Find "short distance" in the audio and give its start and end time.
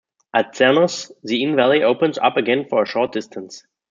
2.87-3.67